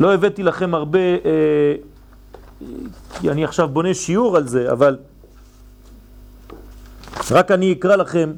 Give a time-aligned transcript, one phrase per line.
[0.00, 1.74] לא הבאתי לכם הרבה, אה,
[3.20, 4.98] כי אני עכשיו בונה שיעור על זה, אבל
[7.30, 8.32] רק אני אקרא לכם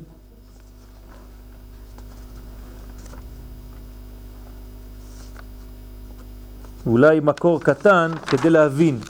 [6.87, 9.01] אולי מקור קטן כדי להבין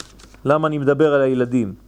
[0.45, 1.88] למה אני מדבר על הילדים.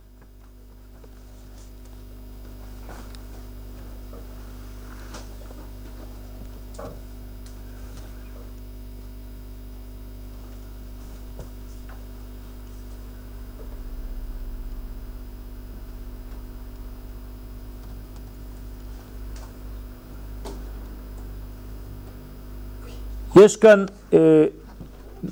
[23.41, 24.47] יש כאן אה,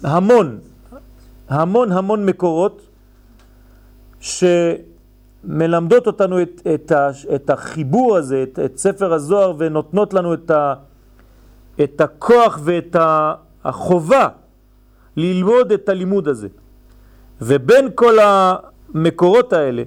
[0.03, 0.59] המון,
[1.49, 2.83] המון המון מקורות
[4.21, 10.51] שמלמדות אותנו את, את, ה, את החיבור הזה, את, את ספר הזוהר, ונותנות לנו את,
[10.51, 10.75] ה,
[11.85, 12.97] את הכוח ואת
[13.65, 14.29] החובה
[15.17, 16.49] ללמוד את הלימוד הזה.
[17.41, 19.83] ובין כל המקורות האלה,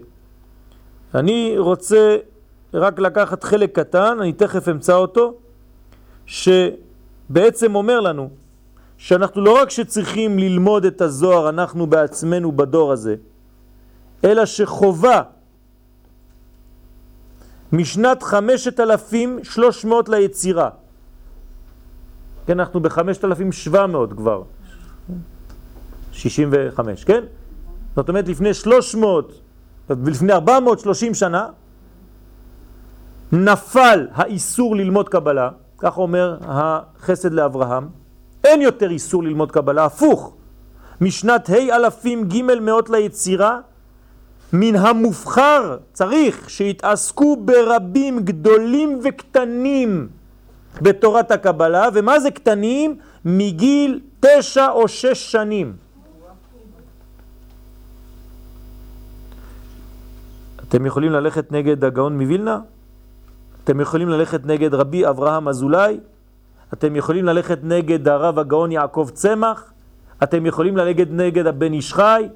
[1.15, 2.17] אני רוצה
[2.73, 5.33] רק לקחת חלק קטן, אני תכף אמצא אותו,
[7.31, 8.29] שבעצם אומר לנו
[8.97, 13.15] שאנחנו לא רק שצריכים ללמוד את הזוהר אנחנו בעצמנו בדור הזה,
[14.23, 15.21] אלא שחובה
[17.71, 20.69] משנת 5,300 ליצירה.
[22.47, 24.43] כן, אנחנו ב-5,700 כבר,
[26.11, 27.23] 65, כן?
[27.95, 29.39] זאת אומרת, לפני 300,
[29.89, 31.47] ולפני 430 שנה,
[33.31, 35.49] נפל האיסור ללמוד קבלה,
[35.81, 37.87] כך אומר החסד לאברהם,
[38.43, 40.33] אין יותר איסור ללמוד קבלה, הפוך.
[41.01, 43.59] משנת ה' אלפים ג' מאות ליצירה,
[44.53, 50.07] מן המובחר צריך שיתעסקו ברבים גדולים וקטנים
[50.81, 52.97] בתורת הקבלה, ומה זה קטנים?
[53.25, 55.73] מגיל תשע או שש שנים.
[60.69, 62.59] אתם יכולים ללכת נגד הגאון מווילנה?
[63.63, 65.99] אתם יכולים ללכת נגד רבי אברהם אזולאי?
[66.73, 69.73] אתם יכולים ללכת נגד הרב הגאון יעקב צמח,
[70.23, 72.27] אתם יכולים ללכת נגד הבן איש חי,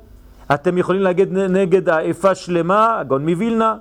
[0.54, 3.76] אתם יכולים ללכת נגד האפה שלמה, הגאון מווילנה,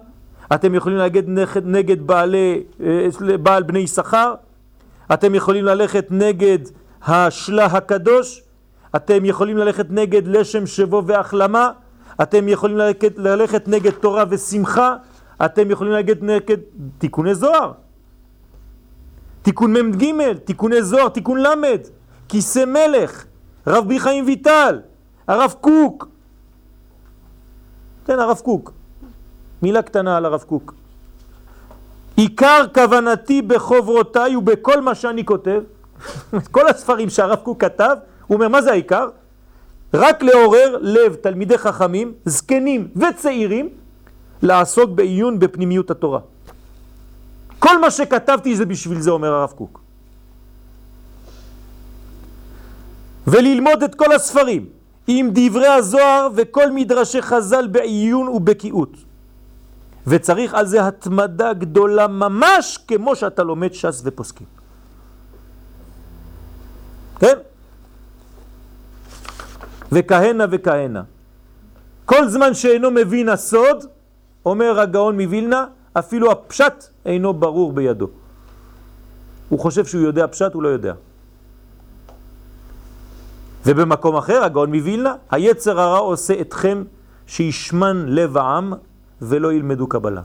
[0.55, 3.09] אתם יכולים ללכת נגד בעלי, אה,
[3.43, 4.35] בעל בני יששכר,
[5.15, 6.59] אתם יכולים ללכת נגד
[7.07, 8.43] השלה הקדוש,
[8.97, 11.71] אתם יכולים ללכת נגד לשם שבו והחלמה,
[12.23, 14.97] אתם יכולים ללכת, ללכת נגד תורה ושמחה,
[15.45, 16.59] אתם יכולים ללכת נגד
[16.99, 17.73] תיקוני זוהר.
[19.43, 21.81] תיקון מ"ג, תיקוני זוהר, תיקון למד,
[22.29, 23.25] כיסא מלך,
[23.67, 24.81] רב בי חיים ויטל,
[25.29, 26.09] הרב קוק.
[28.07, 28.73] כן, הרב קוק.
[29.63, 30.75] מילה קטנה על הרב קוק.
[32.17, 35.63] עיקר כוונתי בחוברותיי ובכל מה שאני כותב,
[36.55, 37.97] כל הספרים שהרב קוק כתב,
[38.27, 39.09] הוא אומר, מה זה העיקר?
[39.95, 43.69] רק לעורר לב תלמידי חכמים, זקנים וצעירים,
[44.43, 46.21] לעסוק בעיון בפנימיות התורה.
[47.59, 49.81] כל מה שכתבתי זה בשביל זה, אומר הרב קוק.
[53.27, 54.67] וללמוד את כל הספרים
[55.07, 58.97] עם דברי הזוהר וכל מדרשי חז"ל בעיון ובקיאות.
[60.07, 64.47] וצריך על זה התמדה גדולה ממש כמו שאתה לומד ש"ס ופוסקים.
[67.21, 67.39] כן?
[69.93, 71.03] וכהנה וכהנה.
[72.05, 73.85] כל זמן שאינו מבין הסוד,
[74.47, 78.09] אומר הגאון מווילנה, אפילו הפשט אינו ברור בידו.
[79.49, 80.95] הוא חושב שהוא יודע פשט, הוא לא יודע.
[83.67, 86.85] ובמקום אחר, הגאון מווילנה, היצר הרע עושה אתכם
[87.27, 88.73] שישמן לב העם
[89.23, 90.23] ולא ילמדו קבלה.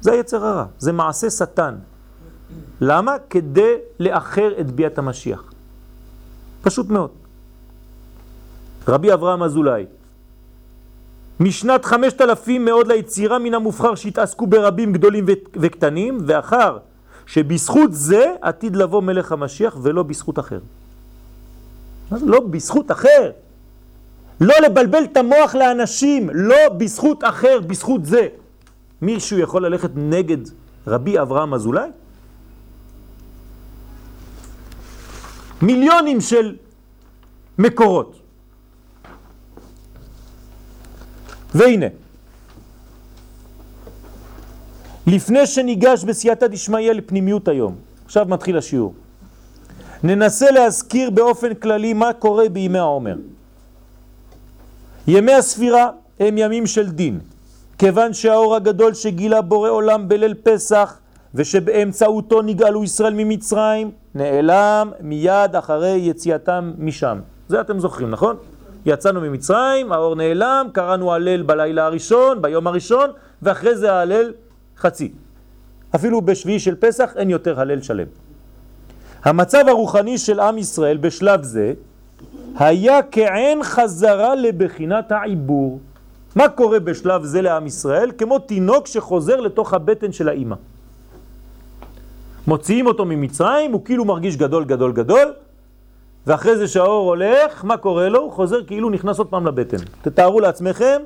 [0.00, 1.74] זה היצר הרע, זה מעשה שטן.
[2.80, 3.16] למה?
[3.30, 5.52] כדי לאחר את ביאת המשיח.
[6.62, 7.10] פשוט מאוד.
[8.88, 9.86] רבי אברהם אזולאי,
[11.40, 15.24] משנת חמשת אלפים מאוד ליצירה מן המובחר שהתעסקו ברבים גדולים
[15.56, 16.78] וקטנים, ואחר
[17.26, 20.58] שבזכות זה עתיד לבוא מלך המשיח ולא בזכות אחר.
[22.10, 23.30] לא בזכות אחר.
[24.40, 28.28] לא לבלבל את המוח לאנשים, לא בזכות אחר, בזכות זה.
[29.02, 30.38] מישהו יכול ללכת נגד
[30.86, 31.90] רבי אברהם אזולאי?
[35.62, 36.56] מיליונים של
[37.58, 38.20] מקורות.
[41.54, 41.86] והנה,
[45.06, 47.74] לפני שניגש בסייעתא דשמיא לפנימיות היום,
[48.04, 48.94] עכשיו מתחיל השיעור,
[50.02, 53.16] ננסה להזכיר באופן כללי מה קורה בימי העומר.
[55.06, 55.90] ימי הספירה
[56.20, 57.20] הם ימים של דין,
[57.78, 60.98] כיוון שהאור הגדול שגילה בורא עולם בליל פסח
[61.34, 67.18] ושבאמצעותו נגאלו ישראל ממצרים, נעלם מיד אחרי יציאתם משם.
[67.48, 68.36] זה אתם זוכרים, נכון?
[68.88, 73.10] יצאנו ממצרים, האור נעלם, קראנו הלל בלילה הראשון, ביום הראשון,
[73.42, 74.32] ואחרי זה ההלל
[74.76, 75.12] חצי.
[75.94, 78.06] אפילו בשביעי של פסח אין יותר הלל שלם.
[79.24, 81.72] המצב הרוחני של עם ישראל בשלב זה
[82.56, 85.80] היה כעין חזרה לבחינת העיבור.
[86.36, 88.10] מה קורה בשלב זה לעם ישראל?
[88.18, 90.56] כמו תינוק שחוזר לתוך הבטן של האימא.
[92.46, 95.32] מוציאים אותו ממצרים, הוא כאילו מרגיש גדול גדול גדול,
[96.26, 98.20] ואחרי זה שהאור הולך, מה קורה לו?
[98.20, 99.76] הוא חוזר כאילו נכנס עוד פעם לבטן.
[100.02, 101.02] תתארו לעצמכם,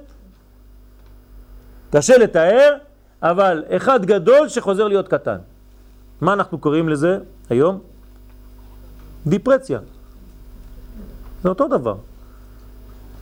[1.91, 2.77] קשה לתאר,
[3.23, 5.37] אבל אחד גדול שחוזר להיות קטן.
[6.21, 7.19] מה אנחנו קוראים לזה
[7.51, 7.79] היום?
[9.27, 9.79] דיפרציה.
[11.43, 11.95] זה אותו דבר.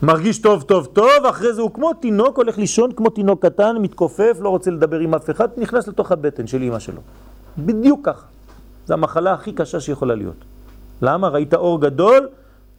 [0.02, 4.36] מרגיש טוב טוב טוב, אחרי זה הוא כמו תינוק, הולך לישון כמו תינוק קטן, מתכופף,
[4.40, 7.00] לא רוצה לדבר עם אף אחד, נכנס לתוך הבטן של אמא שלו.
[7.58, 8.26] בדיוק ככה.
[8.86, 10.36] זו המחלה הכי קשה שיכולה להיות.
[11.02, 11.28] למה?
[11.28, 12.28] ראית אור גדול,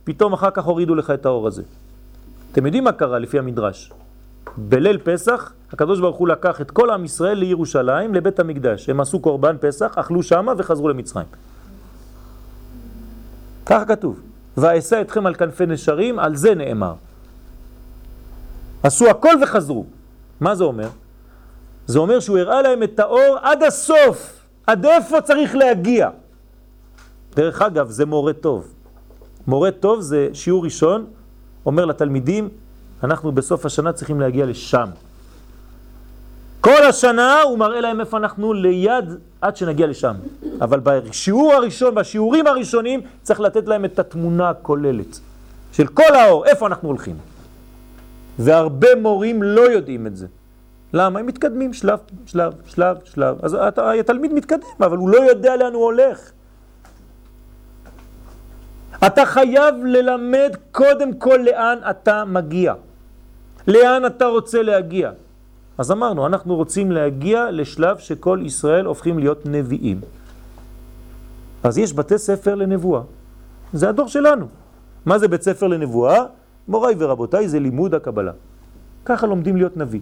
[0.03, 1.63] פתאום אחר כך הורידו לך את האור הזה.
[2.51, 3.91] אתם יודעים מה קרה לפי המדרש?
[4.57, 8.89] בליל פסח, הקדוש ברוך הוא לקח את כל עם ישראל לירושלים, לבית המקדש.
[8.89, 11.27] הם עשו קורבן פסח, אכלו שמה וחזרו למצרים.
[13.65, 14.19] ככה כתוב.
[14.57, 16.93] ואעשה אתכם על כנפי נשרים, על זה נאמר.
[18.83, 19.85] עשו הכל וחזרו.
[20.39, 20.87] מה זה אומר?
[21.87, 26.09] זה אומר שהוא הראה להם את האור עד הסוף, עד איפה צריך להגיע.
[27.35, 28.67] דרך אגב, זה מורה טוב.
[29.47, 31.05] מורה טוב זה שיעור ראשון,
[31.65, 32.49] אומר לתלמידים,
[33.03, 34.89] אנחנו בסוף השנה צריכים להגיע לשם.
[36.61, 39.05] כל השנה הוא מראה להם איפה אנחנו ליד
[39.41, 40.15] עד שנגיע לשם.
[40.61, 45.19] אבל בשיעור הראשון, בשיעורים הראשונים, צריך לתת להם את התמונה הכוללת
[45.73, 47.15] של כל האור, איפה אנחנו הולכים.
[48.39, 50.27] והרבה מורים לא יודעים את זה.
[50.93, 51.19] למה?
[51.19, 53.37] הם מתקדמים שלב, שלב, שלב, שלב.
[53.41, 53.57] אז
[53.99, 56.31] התלמיד מתקדם, אבל הוא לא יודע לאן הוא הולך.
[59.07, 62.73] אתה חייב ללמד קודם כל לאן אתה מגיע.
[63.67, 65.11] לאן אתה רוצה להגיע.
[65.77, 70.01] אז אמרנו, אנחנו רוצים להגיע לשלב שכל ישראל הופכים להיות נביאים.
[71.63, 73.01] אז יש בתי ספר לנבואה.
[73.73, 74.47] זה הדור שלנו.
[75.05, 76.25] מה זה בית ספר לנבואה?
[76.67, 78.31] מוריי ורבותיי, זה לימוד הקבלה.
[79.05, 80.01] ככה לומדים להיות נביא.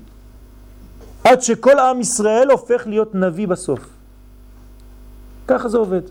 [1.23, 3.89] עד שכל עם ישראל הופך להיות נביא בסוף.
[5.47, 6.01] ככה זה עובד.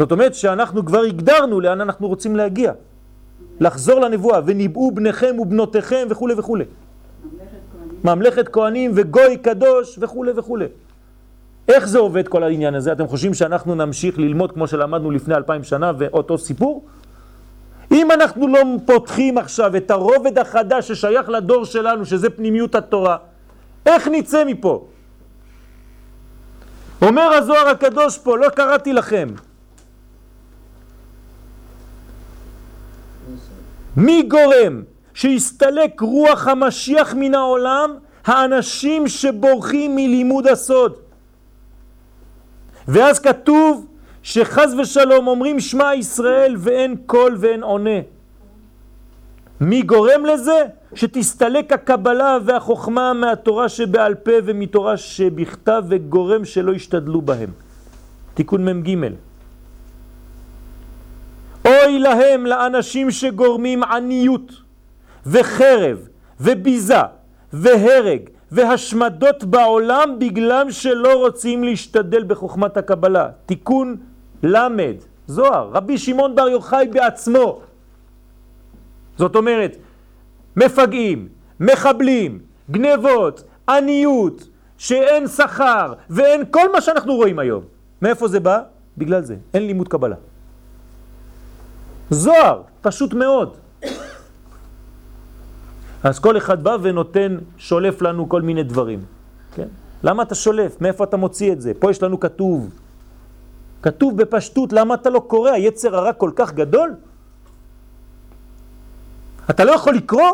[0.00, 2.72] זאת אומרת שאנחנו כבר הגדרנו לאן אנחנו רוצים להגיע.
[3.60, 6.58] לחזור לנבואה, וניבאו בניכם ובנותיכם וכו' וכו'.
[8.04, 10.58] ממלכת כהנים וגוי קדוש וכו' וכו'.
[11.68, 12.92] איך זה עובד כל העניין הזה?
[12.92, 16.84] אתם חושבים שאנחנו נמשיך ללמוד כמו שלמדנו לפני אלפיים שנה ואותו סיפור?
[17.92, 23.16] אם אנחנו לא פותחים עכשיו את הרובד החדש ששייך לדור שלנו, שזה פנימיות התורה,
[23.86, 24.86] איך נצא מפה?
[27.02, 29.28] אומר הזוהר הקדוש פה, לא קראתי לכם.
[34.00, 34.82] מי גורם
[35.14, 37.94] שיסתלק רוח המשיח מן העולם?
[38.24, 40.92] האנשים שבורחים מלימוד הסוד.
[42.88, 43.86] ואז כתוב
[44.22, 48.00] שחז ושלום אומרים שמע ישראל ואין קול ואין עונה.
[49.60, 50.64] מי גורם לזה?
[50.94, 57.50] שתסתלק הקבלה והחוכמה מהתורה שבעל פה ומתורה שבכתב וגורם שלא ישתדלו בהם.
[58.34, 58.96] תיקון מ"ג
[61.84, 64.52] אוי להם לאנשים שגורמים עניות
[65.26, 66.08] וחרב
[66.40, 67.02] וביזה
[67.52, 68.20] והרג
[68.52, 73.28] והשמדות בעולם בגלל שלא רוצים להשתדל בחוכמת הקבלה.
[73.46, 73.96] תיקון
[74.42, 74.94] למד,
[75.26, 77.60] זוהר, רבי שמעון בר יוחאי בעצמו.
[79.18, 79.76] זאת אומרת,
[80.56, 81.28] מפגעים,
[81.60, 82.38] מחבלים,
[82.70, 87.62] גנבות, עניות, שאין שכר ואין כל מה שאנחנו רואים היום.
[88.02, 88.62] מאיפה זה בא?
[88.98, 90.16] בגלל זה, אין לימוד קבלה.
[92.10, 93.56] זוהר, פשוט מאוד.
[96.02, 99.04] אז כל אחד בא ונותן, שולף לנו כל מיני דברים.
[99.54, 99.68] כן?
[100.02, 100.80] למה אתה שולף?
[100.80, 101.72] מאיפה אתה מוציא את זה?
[101.78, 102.70] פה יש לנו כתוב.
[103.82, 105.50] כתוב בפשטות, למה אתה לא קורא?
[105.50, 106.94] היצר הרע כל כך גדול?
[109.50, 110.30] אתה לא יכול לקרוא?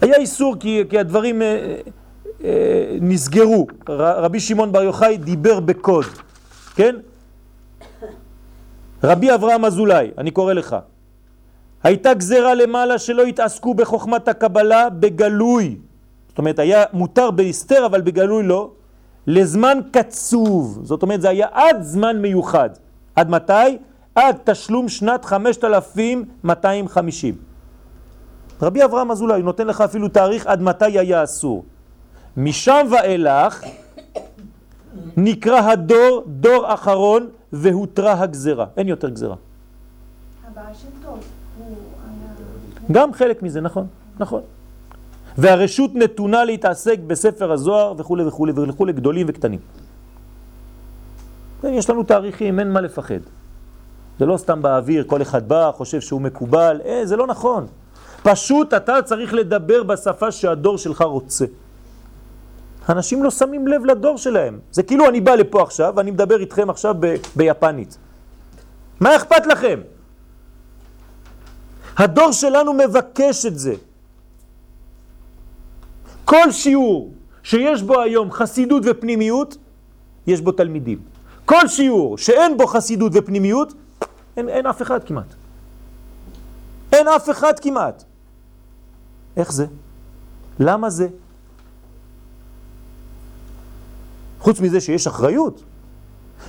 [0.00, 1.76] היה איסור כי, כי הדברים אה,
[2.44, 3.66] אה, נסגרו.
[3.88, 6.04] רבי שמעון בר יוחאי דיבר בקוד,
[6.74, 6.96] כן?
[9.04, 10.76] רבי אברהם אזולאי, אני קורא לך,
[11.82, 15.76] הייתה גזרה למעלה שלא התעסקו בחוכמת הקבלה בגלוי.
[16.28, 18.70] זאת אומרת, היה מותר בהסתר, אבל בגלוי לא.
[19.26, 20.78] לזמן קצוב.
[20.82, 22.70] זאת אומרת, זה היה עד זמן מיוחד.
[23.16, 23.78] עד מתי?
[24.14, 27.34] עד תשלום שנת 5250.
[28.62, 31.64] רבי אברהם אזולאי נותן לך אפילו תאריך עד מתי היה אסור.
[32.36, 33.64] משם ואילך
[35.16, 38.66] נקרא הדור דור אחרון והותרה הגזרה.
[38.76, 39.36] אין יותר גזרה.
[42.92, 43.86] גם חלק מזה, נכון,
[44.18, 44.40] נכון.
[45.38, 49.60] והרשות נתונה להתעסק בספר הזוהר וכו' וכו' וכו', גדולים וקטנים.
[51.64, 53.18] יש לנו תאריכים, אין מה לפחד.
[54.18, 57.66] זה לא סתם באוויר, כל אחד בא, חושב שהוא מקובל, אה, זה לא נכון.
[58.22, 61.44] פשוט אתה צריך לדבר בשפה שהדור שלך רוצה.
[62.88, 64.58] אנשים לא שמים לב לדור שלהם.
[64.72, 67.98] זה כאילו אני בא לפה עכשיו, ואני מדבר איתכם עכשיו ב- ביפנית.
[69.00, 69.80] מה אכפת לכם?
[71.96, 73.74] הדור שלנו מבקש את זה.
[76.24, 77.12] כל שיעור
[77.42, 79.56] שיש בו היום חסידות ופנימיות,
[80.26, 80.98] יש בו תלמידים.
[81.44, 83.72] כל שיעור שאין בו חסידות ופנימיות,
[84.36, 85.34] אין, אין אף אחד כמעט.
[86.92, 88.04] אין אף אחד כמעט.
[89.36, 89.66] איך זה?
[90.60, 91.08] למה זה?
[94.44, 95.62] חוץ מזה שיש אחריות,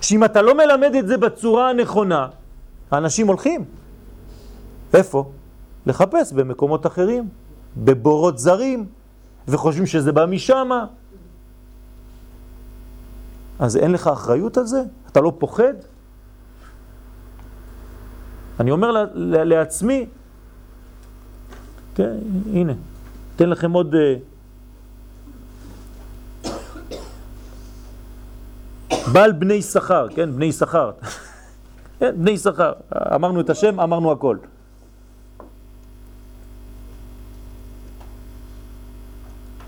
[0.01, 2.27] שאם אתה לא מלמד את זה בצורה הנכונה,
[2.91, 3.65] האנשים הולכים.
[4.93, 5.31] איפה?
[5.85, 7.29] לחפש במקומות אחרים,
[7.77, 8.85] בבורות זרים,
[9.47, 10.69] וחושבים שזה בא משם.
[13.59, 14.83] אז אין לך אחריות על זה?
[15.11, 15.73] אתה לא פוחד?
[18.59, 20.05] אני אומר לעצמי,
[21.95, 22.17] כן,
[22.53, 22.73] הנה,
[23.35, 23.95] אתן לכם עוד...
[29.11, 30.91] בעל בני שכר, כן, בני שכר.
[31.99, 32.73] כן, בני שכר.
[33.15, 34.37] אמרנו את השם, אמרנו הכל.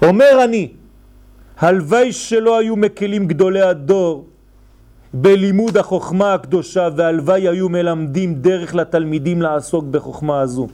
[0.01, 0.72] אומר אני,
[1.58, 4.27] הלוואי שלא היו מקלים גדולי הדור
[5.13, 10.67] בלימוד החוכמה הקדושה והלוואי היו מלמדים דרך לתלמידים לעסוק בחוכמה הזו.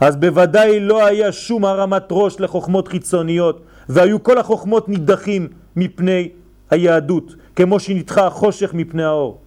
[0.00, 6.28] אז בוודאי לא היה שום הרמת ראש לחוכמות חיצוניות והיו כל החוכמות נידחים מפני
[6.72, 9.38] היהדות כמו שנדחה החושך מפני האור.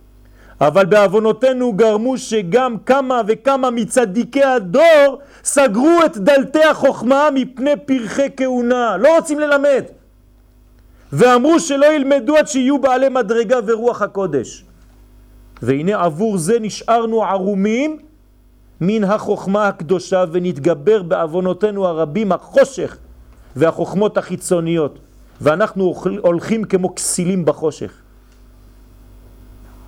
[0.61, 8.97] אבל בעוונותינו גרמו שגם כמה וכמה מצדיקי הדור סגרו את דלתי החוכמה מפני פרחי כהונה,
[8.97, 9.83] לא רוצים ללמד.
[11.13, 14.63] ואמרו שלא ילמדו עד שיהיו בעלי מדרגה ורוח הקודש.
[15.61, 17.97] והנה עבור זה נשארנו ערומים
[18.81, 22.97] מן החוכמה הקדושה ונתגבר בעוונותינו הרבים החושך
[23.55, 24.99] והחוכמות החיצוניות
[25.41, 27.91] ואנחנו הולכים כמו כסילים בחושך.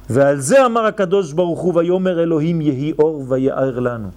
[0.10, 4.10] ועל זה אמר הקדוש ברוך הוא ויאמר אלוהים יהי אור ויער לנו.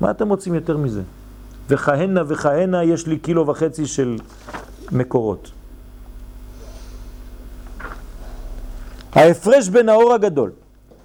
[0.00, 1.02] מה אתם רוצים יותר מזה?
[1.68, 4.16] וכהנה וכהנה יש לי קילו וחצי של
[4.92, 5.50] מקורות.
[9.12, 10.50] ההפרש בין האור הגדול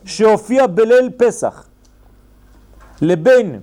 [0.05, 1.65] שהופיע בליל פסח
[3.01, 3.59] לבין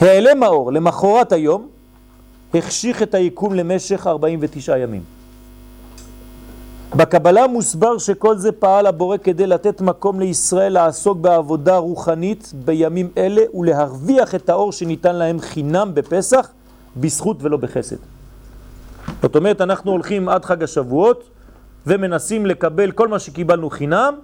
[0.00, 1.68] העלם האור למחרת היום
[2.54, 5.02] החשיך את היקום למשך 49 ימים.
[6.96, 13.42] בקבלה מוסבר שכל זה פעל הבורא כדי לתת מקום לישראל לעסוק בעבודה רוחנית בימים אלה
[13.54, 16.50] ולהרוויח את האור שניתן להם חינם בפסח
[16.96, 17.96] בזכות ולא בחסד.
[19.22, 21.30] זאת אומרת, אנחנו הולכים עד חג השבועות
[21.86, 24.14] ומנסים לקבל כל מה שקיבלנו חינם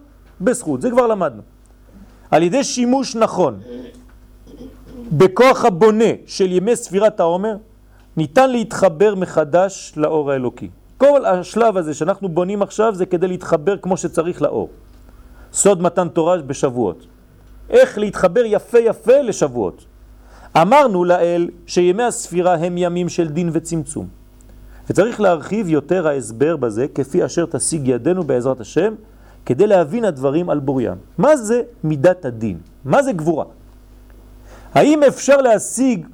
[0.40, 1.42] בזכות, זה כבר למדנו.
[2.30, 3.60] על ידי שימוש נכון
[5.16, 7.56] בכוח הבונה של ימי ספירת העומר,
[8.16, 10.68] ניתן להתחבר מחדש לאור האלוקי.
[10.98, 14.68] כל השלב הזה שאנחנו בונים עכשיו זה כדי להתחבר כמו שצריך לאור.
[15.52, 17.06] סוד מתן תורה בשבועות.
[17.70, 19.84] איך להתחבר יפה יפה לשבועות.
[20.56, 24.06] אמרנו לאל שימי הספירה הם ימים של דין וצמצום.
[24.90, 28.94] וצריך להרחיב יותר ההסבר בזה כפי אשר תשיג ידינו בעזרת השם
[29.46, 30.96] כדי להבין הדברים על בוריים.
[31.18, 32.58] מה זה מידת הדין?
[32.84, 33.44] מה זה גבורה?
[34.74, 36.06] האם אפשר להשיג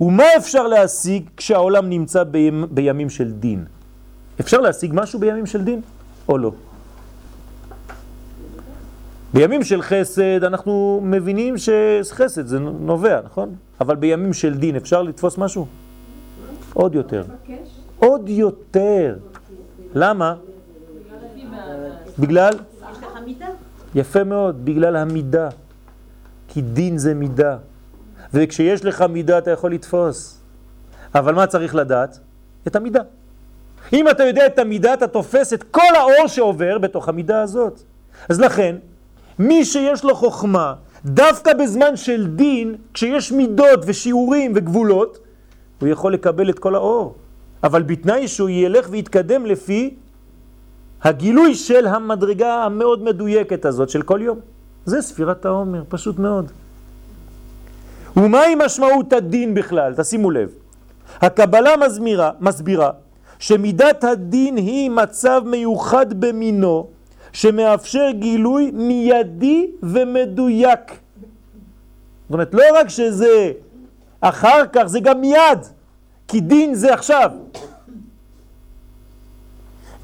[0.00, 3.64] ומה אפשר להשיג כשהעולם נמצא בימ, בימים של דין?
[4.40, 5.80] אפשר להשיג משהו בימים של דין
[6.28, 6.52] או לא?
[9.34, 13.54] בימים של חסד אנחנו מבינים שחסד זה נובע, נכון?
[13.80, 15.66] אבל בימים של דין אפשר לתפוס משהו?
[16.74, 17.24] עוד יותר.
[17.98, 19.16] עוד יותר.
[19.94, 20.34] למה?
[22.18, 22.52] בגלל?
[23.94, 25.48] יפה מאוד, בגלל המידה.
[26.48, 27.56] כי דין זה מידה.
[28.34, 30.40] וכשיש לך מידה אתה יכול לתפוס.
[31.14, 32.18] אבל מה צריך לדעת?
[32.66, 33.02] את המידה.
[33.92, 37.80] אם אתה יודע את המידה, אתה תופס את כל האור שעובר בתוך המידה הזאת.
[38.28, 38.76] אז לכן,
[39.38, 45.18] מי שיש לו חוכמה, דווקא בזמן של דין, כשיש מידות ושיעורים וגבולות,
[45.80, 47.14] הוא יכול לקבל את כל האור.
[47.64, 49.94] אבל בתנאי שהוא ילך ויתקדם לפי
[51.02, 54.38] הגילוי של המדרגה המאוד מדויקת הזאת של כל יום.
[54.84, 56.52] זה ספירת העומר, פשוט מאוד.
[58.16, 59.94] ומהי משמעות הדין בכלל?
[59.96, 60.50] תשימו לב.
[61.20, 62.90] הקבלה מסבירה, מסבירה
[63.38, 66.86] שמידת הדין היא מצב מיוחד במינו,
[67.32, 70.80] שמאפשר גילוי מיידי ומדויק.
[70.90, 73.52] זאת אומרת, לא רק שזה
[74.20, 75.58] אחר כך, זה גם מיד,
[76.28, 77.30] כי דין זה עכשיו.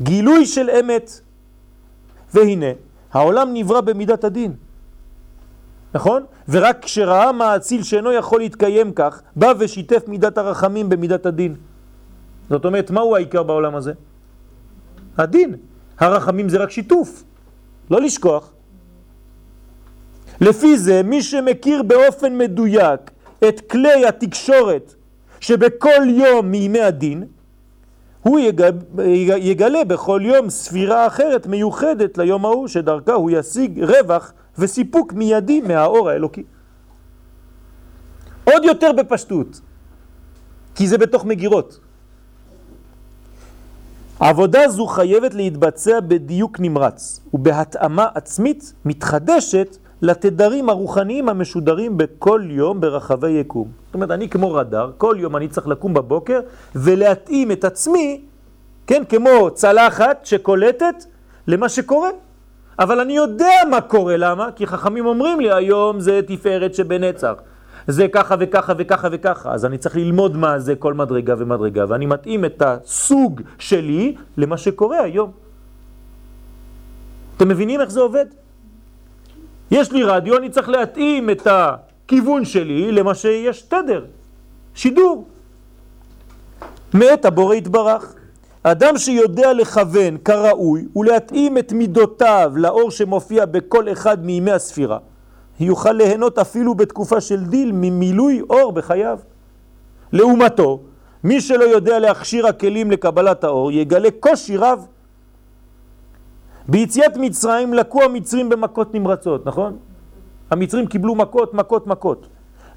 [0.02, 1.20] גילוי של אמת.
[2.34, 2.66] והנה,
[3.12, 4.52] העולם נברא במידת הדין.
[5.95, 6.23] נכון?
[6.49, 11.55] ורק כשראה מעציל שאינו יכול להתקיים כך, בא ושיתף מידת הרחמים במידת הדין.
[12.51, 13.93] זאת אומרת, מהו העיקר בעולם הזה?
[15.19, 15.55] הדין.
[15.99, 17.25] הרחמים זה רק שיתוף,
[17.91, 18.53] לא לשכוח.
[20.41, 23.01] לפי זה, מי שמכיר באופן מדויק
[23.49, 24.95] את כלי התקשורת
[25.41, 27.25] שבכל יום מימי הדין,
[28.23, 28.41] הוא
[29.39, 36.11] יגלה בכל יום ספירה אחרת מיוחדת ליום ההוא, שדרכה הוא ישיג רווח וסיפוק מיידי מהאור
[36.11, 36.42] האלוקי.
[38.44, 39.61] עוד יותר בפשטות,
[40.75, 41.80] כי זה בתוך מגירות.
[44.20, 53.30] עבודה זו חייבת להתבצע בדיוק נמרץ ובהתאמה עצמית מתחדשת לתדרים הרוחניים המשודרים בכל יום ברחבי
[53.30, 53.68] יקום.
[53.87, 56.40] זאת אומרת, אני כמו רדאר, כל יום אני צריך לקום בבוקר
[56.75, 58.20] ולהתאים את עצמי,
[58.87, 61.04] כן, כמו צלחת שקולטת
[61.46, 62.11] למה שקורה.
[62.78, 64.52] אבל אני יודע מה קורה, למה?
[64.57, 67.35] כי חכמים אומרים לי, היום זה תפארת שבנצח.
[67.87, 72.07] זה ככה וככה וככה וככה, אז אני צריך ללמוד מה זה כל מדרגה ומדרגה, ואני
[72.07, 75.31] מתאים את הסוג שלי למה שקורה היום.
[77.37, 78.26] אתם מבינים איך זה עובד?
[79.71, 84.04] יש לי רדיו, אני צריך להתאים את הכיוון שלי למה שיש תדר,
[84.75, 85.28] שידור.
[86.95, 88.14] מאת הבורא יתברך.
[88.66, 94.99] אדם שיודע לכוון כראוי ולהתאים את מידותיו לאור שמופיע בכל אחד מימי הספירה,
[95.61, 99.18] יוכל ליהנות אפילו בתקופה של דיל ממילוי אור בחייו.
[100.12, 100.80] לעומתו,
[101.25, 104.87] מי שלא יודע להכשיר הכלים לקבלת האור יגלה קושי רב
[106.68, 109.76] ביציאת מצרים לקו המצרים במכות נמרצות, נכון?
[110.50, 112.26] המצרים קיבלו מכות, מכות, מכות.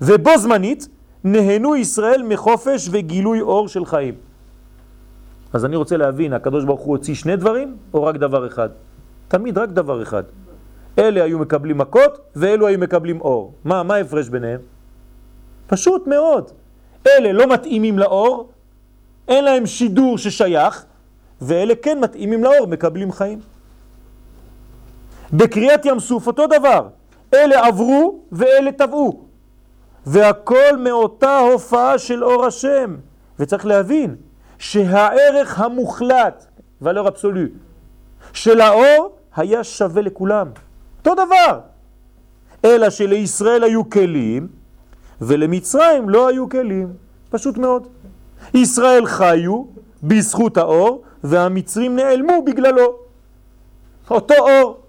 [0.02, 0.88] ובו זמנית
[1.24, 4.27] נהנו ישראל מחופש וגילוי אור של חיים.
[5.54, 8.70] אז אני רוצה להבין, הקדוש ברוך הוא הוציא שני דברים או רק דבר אחד?
[9.28, 10.24] תמיד רק דבר אחד.
[11.00, 13.54] אלה היו מקבלים מכות ואלו היו מקבלים אור.
[13.64, 14.60] מה, מה ההפרש ביניהם?
[15.68, 16.52] פשוט מאוד.
[17.08, 18.50] אלה לא מתאימים לאור,
[19.28, 20.86] אין להם שידור ששייך,
[21.42, 23.40] ואלה כן מתאימים לאור, מקבלים חיים.
[25.34, 26.88] בקריאת ים סוף אותו דבר,
[27.34, 29.22] אלה עברו ואלה טבעו,
[30.06, 32.96] והכל מאותה הופעה של אור השם.
[33.40, 34.16] וצריך להבין
[34.60, 36.46] שהערך המוחלט,
[36.82, 37.42] ולא אבסולו,
[38.34, 40.48] של האור היה שווה לכולם.
[41.00, 41.60] אותו דבר.
[42.66, 44.48] אלא שלישראל היו כלים
[45.22, 46.94] ולמצרים לא היו כלים.
[47.30, 47.88] פשוט מאוד.
[48.54, 49.64] ישראל חיו
[50.04, 52.96] בזכות האור והמצרים נעלמו בגללו.
[54.10, 54.80] אותו אור.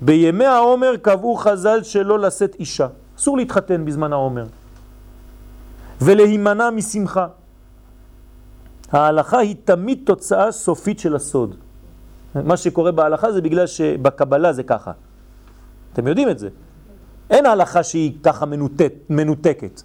[0.00, 2.86] בימי העומר קבעו חז"ל שלא לשאת אישה.
[3.18, 4.46] אסור להתחתן בזמן העומר.
[6.00, 7.26] ולהימנע משמחה.
[8.92, 11.54] ההלכה היא תמיד תוצאה סופית של הסוד.
[12.34, 14.92] מה שקורה בהלכה זה בגלל שבקבלה זה ככה.
[15.92, 16.48] אתם יודעים את זה.
[17.30, 19.82] אין הלכה שהיא ככה מנותק, מנותקת.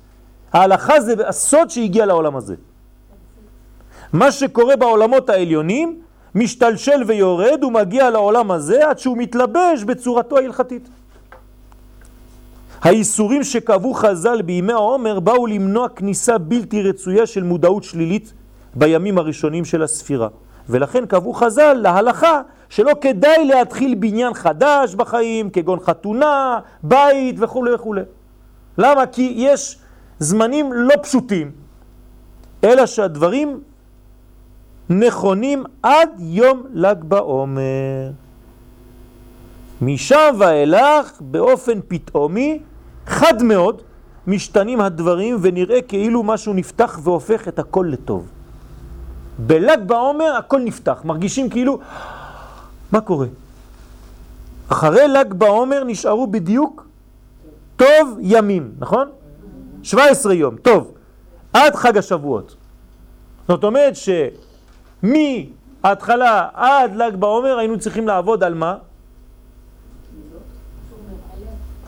[0.54, 2.56] ההלכה זה הסוד שהגיע לעולם הזה.
[4.14, 6.02] מה שקורה בעולמות העליונים
[6.36, 10.90] משתלשל ויורד ומגיע לעולם הזה עד שהוא מתלבש בצורתו ההלכתית.
[12.82, 18.34] האיסורים שקבעו חז"ל בימי העומר באו למנוע כניסה בלתי רצויה של מודעות שלילית
[18.76, 20.28] בימים הראשונים של הספירה.
[20.70, 27.96] ולכן קבעו חז"ל להלכה שלא כדאי להתחיל בניין חדש בחיים, כגון חתונה, בית וכו' וכו'.
[28.78, 29.06] למה?
[29.06, 29.78] כי יש
[30.20, 31.52] זמנים לא פשוטים,
[32.64, 33.60] אלא שהדברים
[34.90, 38.12] נכונים עד יום ל"ג בעומר.
[39.82, 42.60] משם ואילך, באופן פתאומי,
[43.08, 43.82] חד מאוד,
[44.28, 48.28] משתנים הדברים ונראה כאילו משהו נפתח והופך את הכל לטוב.
[49.46, 51.80] בל"ג בעומר הכל נפתח, מרגישים כאילו,
[52.92, 53.28] מה קורה?
[54.70, 56.88] אחרי ל"ג בעומר נשארו בדיוק
[57.76, 59.10] טוב ימים, נכון?
[59.84, 60.94] 17 יום, טוב,
[61.54, 62.56] עד חג השבועות.
[63.48, 63.94] זאת אומרת
[65.04, 68.78] שמההתחלה עד ל"ג בעומר היינו צריכים לעבוד על מה?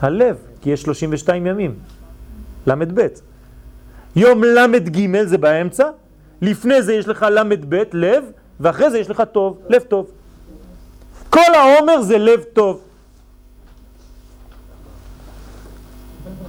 [0.02, 1.76] הלב, כי יש 32 ימים,
[2.68, 3.08] ל"ב.
[4.16, 5.90] יום ל"ג זה באמצע,
[6.44, 8.24] לפני זה יש לך ל"ב, לב,
[8.60, 10.12] ואחרי זה יש לך טוב, לב טוב.
[11.30, 12.82] כל העומר זה לב טוב.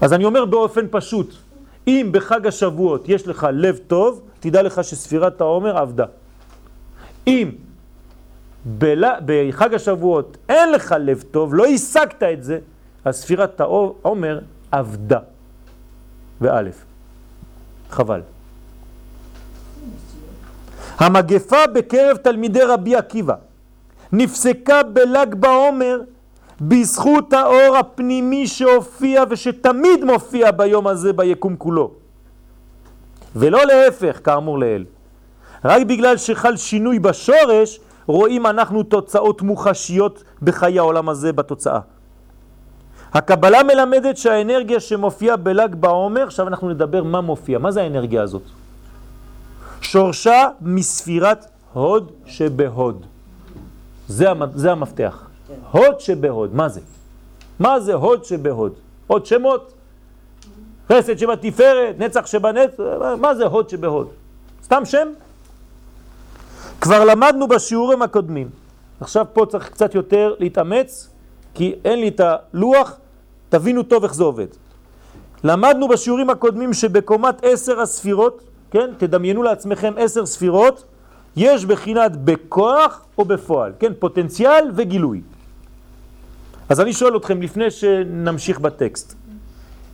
[0.00, 1.34] אז אני אומר באופן פשוט,
[1.86, 6.06] אם בחג השבועות יש לך לב טוב, תדע לך שספירת העומר עבדה.
[7.26, 7.50] אם
[8.64, 9.04] בל...
[9.26, 12.58] בחג השבועות אין לך לב טוב, לא השגת את זה,
[13.04, 14.40] אז ספירת העומר
[14.72, 15.18] עבדה.
[16.40, 16.84] ואלף.
[17.90, 18.33] חבל.
[20.98, 23.34] המגפה בקרב תלמידי רבי עקיבא
[24.12, 26.00] נפסקה בל"ג בעומר
[26.60, 31.90] בזכות האור הפנימי שהופיע ושתמיד מופיע ביום הזה ביקום כולו.
[33.36, 34.84] ולא להפך, כאמור לאל.
[35.64, 41.80] רק בגלל שחל שינוי בשורש, רואים אנחנו תוצאות מוחשיות בחיי העולם הזה בתוצאה.
[43.14, 48.42] הקבלה מלמדת שהאנרגיה שמופיעה בל"ג בעומר, עכשיו אנחנו נדבר מה מופיע, מה זה האנרגיה הזאת?
[49.84, 53.06] שורשה מספירת הוד שבהוד.
[54.08, 55.28] זה, זה המפתח.
[55.70, 56.80] הוד שבהוד, מה זה?
[57.58, 58.72] מה זה הוד שבהוד?
[59.06, 59.72] עוד שמות?
[60.88, 62.82] חסד שבתפארת, נצח שבנצח,
[63.20, 64.08] מה זה הוד שבהוד?
[64.64, 65.08] סתם שם?
[66.80, 68.48] כבר למדנו בשיעורים הקודמים.
[69.00, 71.08] עכשיו פה צריך קצת יותר להתאמץ,
[71.54, 72.96] כי אין לי את הלוח,
[73.48, 74.46] תבינו טוב איך זה עובד.
[75.44, 78.42] למדנו בשיעורים הקודמים שבקומת עשר הספירות,
[78.74, 80.84] כן, תדמיינו לעצמכם עשר ספירות,
[81.36, 85.20] יש בחינת בכוח או בפועל, כן, פוטנציאל וגילוי.
[86.68, 89.14] אז אני שואל אתכם לפני שנמשיך בטקסט,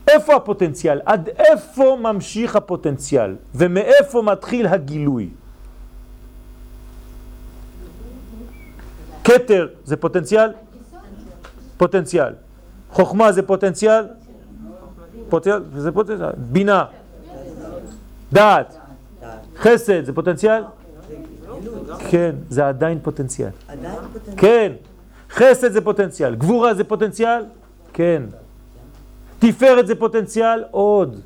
[0.09, 1.01] איפה הפוטנציאל?
[1.07, 3.37] עד איפה ממשיך הפוטנציאל?
[3.55, 5.29] ומאיפה מתחיל הגילוי?
[9.23, 10.51] קטר זה פוטנציאל?
[11.77, 12.33] פוטנציאל.
[12.91, 14.05] חוכמה זה פוטנציאל?
[15.29, 16.31] פוטנציאל, זה פוטנציאל.
[16.37, 16.85] בינה.
[18.33, 18.77] דעת.
[19.57, 20.63] חסד זה פוטנציאל?
[22.09, 23.51] כן, זה עדיין פוטנציאל.
[24.37, 24.73] כן.
[25.31, 26.35] חסד זה פוטנציאל.
[26.35, 27.45] גבורה זה פוטנציאל?
[27.93, 28.23] כן.
[29.39, 30.65] תפארת זה פוטנציאל?
[30.71, 31.21] עוד.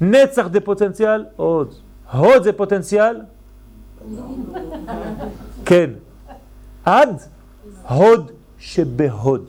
[0.00, 1.24] נצח זה פוטנציאל?
[1.36, 1.74] עוד.
[2.12, 3.20] הוד זה פוטנציאל?
[5.64, 5.90] כן.
[6.84, 7.22] עד
[7.88, 9.46] הוד שבהוד.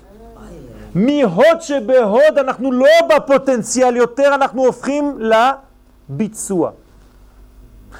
[0.95, 5.17] מהוד שבהוד אנחנו לא בפוטנציאל יותר, אנחנו הופכים
[6.09, 6.71] לביצוע.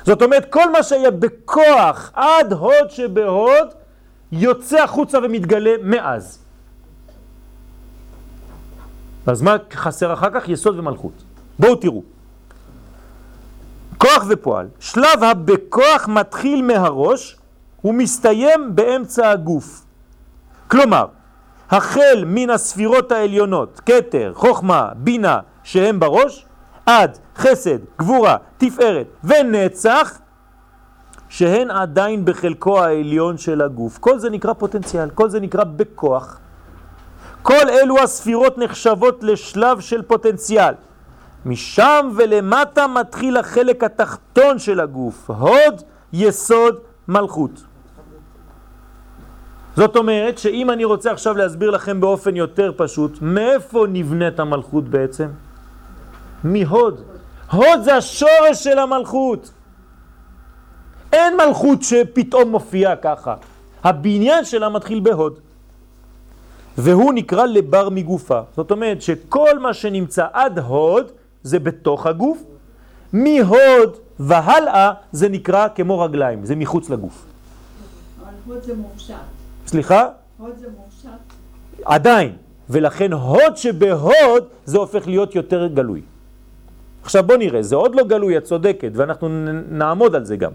[0.04, 3.68] זאת אומרת, כל מה שהיה בכוח עד הוד שבהוד,
[4.32, 6.40] יוצא החוצה ומתגלה מאז.
[9.28, 10.50] אז מה חסר אחר כך?
[10.50, 11.24] יסוד ומלכות.
[11.60, 12.04] בואו תראו.
[13.98, 14.68] כוח ופועל.
[14.80, 17.38] שלב הבכוח מתחיל מהראש
[17.84, 19.86] ומסתיים באמצע הגוף.
[20.68, 21.06] כלומר,
[21.70, 26.46] החל מן הספירות העליונות, קטר, חוכמה, בינה, שהם בראש,
[26.86, 30.20] עד חסד, גבורה, תפארת ונצח,
[31.30, 33.98] שהן עדיין בחלקו העליון של הגוף.
[33.98, 36.40] כל זה נקרא פוטנציאל, כל זה נקרא בכוח.
[37.42, 40.74] כל אלו הספירות נחשבות לשלב של פוטנציאל.
[41.46, 45.82] משם ולמטה מתחיל החלק התחתון של הגוף, הוד,
[46.14, 46.76] יסוד,
[47.08, 47.64] מלכות.
[49.76, 55.28] זאת אומרת שאם אני רוצה עכשיו להסביר לכם באופן יותר פשוט, מאיפה נבנית המלכות בעצם?
[56.44, 57.02] מהוד.
[57.52, 59.52] הוד זה השורש של המלכות.
[61.14, 63.36] אין מלכות שפתאום מופיעה ככה.
[63.84, 65.40] הבניין שלה מתחיל בהוד.
[66.78, 68.42] והוא נקרא לבר מגופה.
[68.56, 71.12] זאת אומרת שכל מה שנמצא עד הוד
[71.44, 72.44] זה בתוך הגוף,
[73.14, 77.26] מהוד והלאה זה נקרא כמו רגליים, זה מחוץ לגוף.
[78.46, 79.16] הוד זה מופשט.
[79.68, 80.08] סליחה?
[80.38, 81.10] הוד זה מופשט.
[81.86, 82.36] עדיין,
[82.70, 86.02] ולכן הוד שבהוד זה הופך להיות יותר גלוי.
[87.06, 89.30] עכשיו בוא נראה, זה עוד לא גלוי, את צודקת, ואנחנו
[89.70, 90.52] נעמוד על זה גם.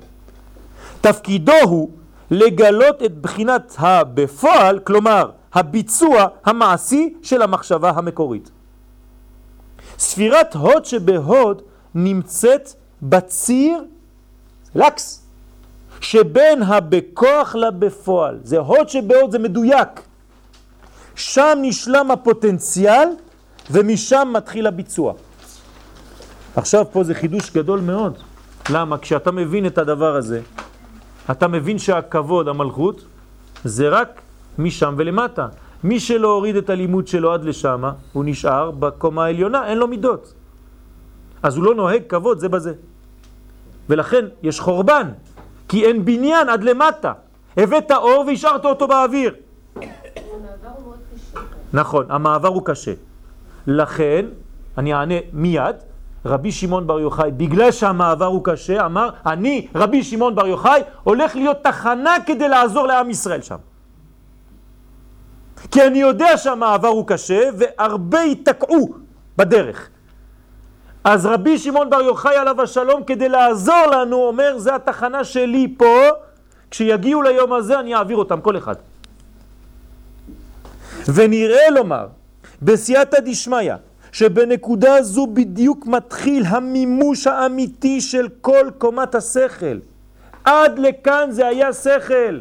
[1.01, 1.91] תפקידו הוא
[2.31, 8.51] לגלות את בחינת הבפועל, כלומר הביצוע המעשי של המחשבה המקורית.
[9.99, 11.63] ספירת הוד שבהוד
[11.95, 12.69] נמצאת
[13.03, 13.85] בציר,
[14.75, 15.27] לקס,
[16.01, 18.39] שבין הבכוח לבפועל.
[18.43, 19.89] זה הוד שבהוד, זה מדויק.
[21.15, 23.09] שם נשלם הפוטנציאל
[23.71, 25.15] ומשם מתחיל הביצוע.
[26.57, 28.19] עכשיו פה זה חידוש גדול מאוד.
[28.71, 28.99] למה?
[28.99, 30.41] כשאתה מבין את הדבר הזה,
[31.31, 33.05] אתה מבין שהכבוד, המלכות,
[33.65, 34.21] זה רק
[34.59, 35.49] משם ולמטה.
[35.85, 37.83] מי שלא הוריד את הלימוד שלו עד לשם,
[38.13, 40.35] הוא נשאר בקומה העליונה, אין לו מידות.
[41.43, 42.73] אז הוא לא נוהג כבוד זה בזה.
[43.89, 45.09] ולכן יש חורבן,
[45.69, 47.13] כי אין בניין עד למטה.
[47.57, 49.35] הבאת אור והשארת אותו באוויר.
[51.73, 52.93] נכון, המעבר הוא קשה.
[53.67, 54.27] לכן,
[54.79, 55.77] אני אענה מיד,
[56.25, 61.37] רבי שמעון בר יוחאי, בגלל שהמעבר הוא קשה, אמר, אני, רבי שמעון בר יוחאי, הולך
[61.37, 63.57] להיות תחנה כדי לעזור לעם ישראל שם.
[65.71, 68.95] כי אני יודע שהמעבר הוא קשה והרבה ייתקעו
[69.37, 69.89] בדרך.
[71.05, 76.09] אז רבי שמעון בר יוחאי עליו השלום כדי לעזור לנו אומר זה התחנה שלי פה
[76.71, 78.75] כשיגיעו ליום הזה אני אעביר אותם כל אחד
[81.15, 82.07] ונראה לומר
[82.63, 83.73] בסייעתא דשמיא
[84.12, 89.79] שבנקודה זו בדיוק מתחיל המימוש האמיתי של כל קומת השכל.
[90.44, 92.40] עד לכאן זה היה שכל.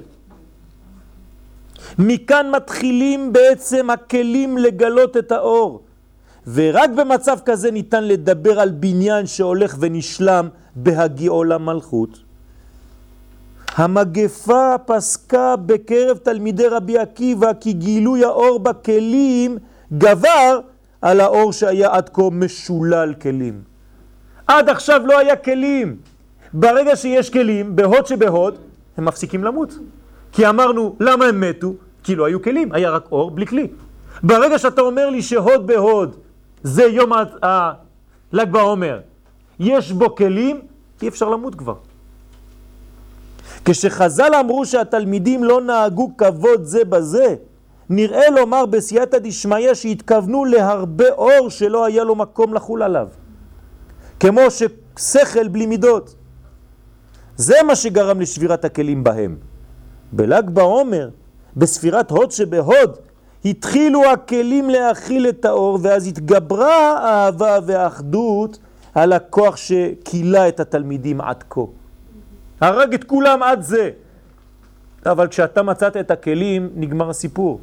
[1.99, 5.82] מכאן מתחילים בעצם הכלים לגלות את האור.
[6.53, 12.19] ורק במצב כזה ניתן לדבר על בניין שהולך ונשלם בהגיעו למלכות.
[13.75, 19.58] המגפה פסקה בקרב תלמידי רבי עקיבא כי גילוי האור בכלים
[19.97, 20.60] גבר
[21.01, 23.62] על האור שהיה עד כה משולל כלים.
[24.47, 25.95] עד עכשיו לא היה כלים.
[26.53, 28.57] ברגע שיש כלים, בהוד שבהוד,
[28.97, 29.73] הם מפסיקים למות.
[30.31, 31.73] כי אמרנו, למה הם מתו?
[32.03, 33.67] כי לא היו כלים, היה רק אור בלי כלי.
[34.23, 36.15] ברגע שאתה אומר לי שהוד בהוד
[36.63, 38.99] זה יום הל"ג בעומר,
[39.59, 40.62] יש בו כלים,
[41.01, 41.75] אי אפשר למות כבר.
[43.65, 47.35] כשחז"ל אמרו שהתלמידים לא נהגו כבוד זה בזה,
[47.89, 53.08] נראה לומר בסייעתא דשמיא שהתכוונו להרבה אור שלא היה לו מקום לחול עליו.
[54.19, 56.15] כמו ששכל בלי מידות.
[57.36, 59.38] זה מה שגרם לשבירת הכלים בהם.
[60.12, 61.10] בל"ג בעומר,
[61.58, 62.97] בספירת הוד שבהוד,
[63.45, 68.60] התחילו הכלים להכיל את האור, ואז התגברה האהבה והאחדות
[68.95, 71.62] על הכוח שקילה את התלמידים עד כה.
[72.62, 73.89] הרג את כולם עד זה.
[75.06, 77.60] אבל כשאתה מצאת את הכלים, נגמר הסיפור.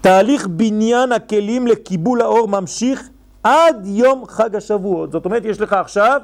[0.00, 3.08] תהליך בניין הכלים לקיבול האור ממשיך
[3.44, 5.12] עד יום חג השבועות.
[5.12, 6.20] זאת אומרת, יש לך עכשיו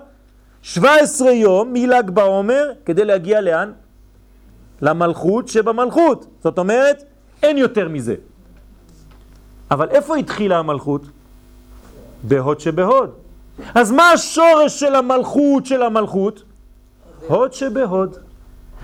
[0.63, 3.73] 17 יום מל"ג בעומר כדי להגיע לאן?
[4.83, 6.27] למלכות שבמלכות.
[6.43, 7.03] זאת אומרת,
[7.43, 8.15] אין יותר מזה.
[9.71, 11.03] אבל איפה התחילה המלכות?
[12.23, 13.11] בהוד שבהוד.
[13.75, 16.43] אז מה השורש של המלכות של המלכות?
[17.29, 18.17] הוד שבהוד.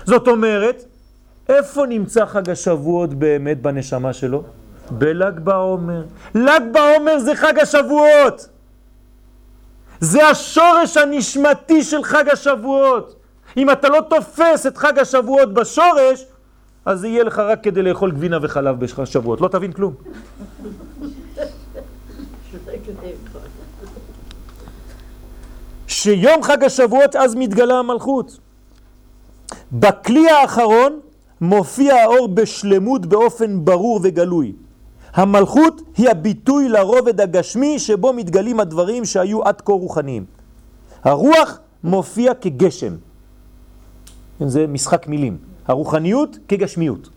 [0.05, 0.85] זאת אומרת,
[1.49, 4.43] איפה נמצא חג השבועות באמת בנשמה שלו?
[4.99, 6.03] בל"ג בעומר.
[6.35, 8.49] ל"ג בעומר זה חג השבועות.
[9.99, 13.15] זה השורש הנשמתי של חג השבועות.
[13.57, 16.25] אם אתה לא תופס את חג השבועות בשורש,
[16.85, 19.41] אז זה יהיה לך רק כדי לאכול גבינה וחלב בשבועות.
[19.41, 19.93] לא תבין כלום.
[25.87, 28.37] שיום חג השבועות אז מתגלה המלכות.
[29.71, 30.99] בכלי האחרון
[31.41, 34.53] מופיע האור בשלמות באופן ברור וגלוי.
[35.13, 40.25] המלכות היא הביטוי לרובד הגשמי שבו מתגלים הדברים שהיו עד כה רוחניים.
[41.03, 42.95] הרוח מופיע כגשם.
[44.39, 45.37] זה משחק מילים.
[45.67, 47.09] הרוחניות כגשמיות.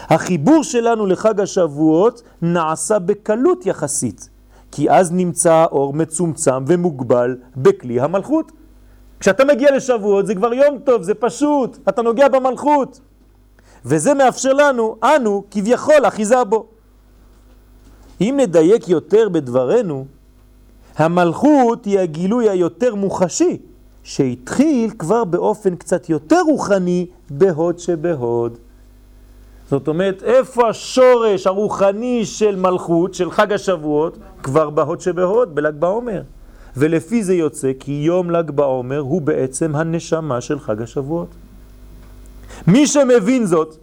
[0.00, 4.28] החיבור שלנו לחג השבועות נעשה בקלות יחסית,
[4.72, 8.52] כי אז נמצא האור מצומצם ומוגבל בכלי המלכות.
[9.20, 13.00] כשאתה מגיע לשבועות זה כבר יום טוב, זה פשוט, אתה נוגע במלכות.
[13.84, 16.71] וזה מאפשר לנו, אנו, כביכול, אחיזה בו.
[18.22, 20.04] אם נדייק יותר בדברנו,
[20.96, 23.58] המלכות היא הגילוי היותר מוחשי,
[24.02, 28.58] שהתחיל כבר באופן קצת יותר רוחני בהוד שבהוד.
[29.70, 34.18] זאת אומרת, איפה השורש הרוחני של מלכות, של חג השבועות?
[34.42, 36.22] כבר בהוד שבהוד, בל"ג בעומר.
[36.76, 41.28] ולפי זה יוצא כי יום ל"ג בעומר הוא בעצם הנשמה של חג השבועות.
[42.66, 43.76] מי שמבין זאת,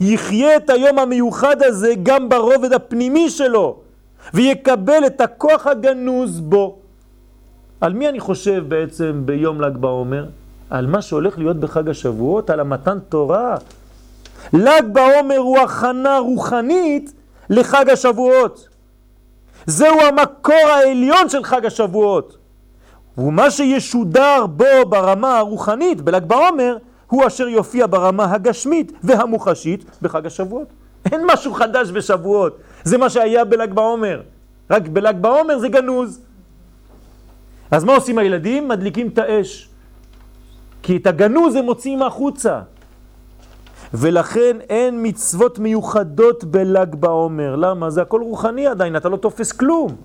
[0.00, 3.76] יחיה את היום המיוחד הזה גם ברובד הפנימי שלו,
[4.34, 6.78] ויקבל את הכוח הגנוז בו.
[7.80, 10.26] על מי אני חושב בעצם ביום ל"ג בעומר?
[10.70, 13.56] על מה שהולך להיות בחג השבועות, על המתן תורה.
[14.52, 17.12] ל"ג בעומר הוא הכנה רוחנית
[17.50, 18.68] לחג השבועות.
[19.66, 22.36] זהו המקור העליון של חג השבועות.
[23.18, 26.76] ומה שישודר בו ברמה הרוחנית בל"ג בעומר,
[27.08, 30.68] הוא אשר יופיע ברמה הגשמית והמוחשית בחג השבועות.
[31.12, 34.22] אין משהו חדש בשבועות, זה מה שהיה בל"ג בעומר.
[34.70, 36.20] רק בל"ג בעומר זה גנוז.
[37.70, 38.68] אז מה עושים הילדים?
[38.68, 39.68] מדליקים את האש.
[40.82, 42.60] כי את הגנוז הם מוציאים החוצה.
[43.94, 47.56] ולכן אין מצוות מיוחדות בל"ג בעומר.
[47.56, 47.90] למה?
[47.90, 49.96] זה הכל רוחני עדיין, אתה לא תופס כלום.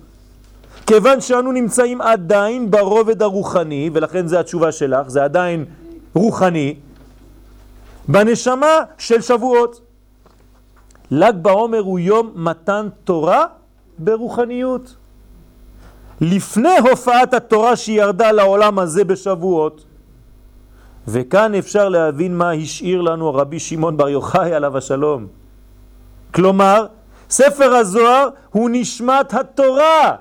[0.86, 5.64] כיוון שאנו נמצאים עדיין ברובד הרוחני, ולכן זה התשובה שלך, זה עדיין
[6.14, 6.74] רוחני,
[8.08, 9.80] בנשמה של שבועות.
[11.10, 13.46] ל"ג בעומר הוא יום מתן תורה
[13.98, 14.96] ברוחניות.
[16.20, 19.84] לפני הופעת התורה שירדה לעולם הזה בשבועות.
[21.08, 25.26] וכאן אפשר להבין מה השאיר לנו רבי שמעון בר יוחאי עליו השלום.
[26.34, 26.86] כלומר,
[27.30, 30.16] ספר הזוהר הוא נשמת התורה.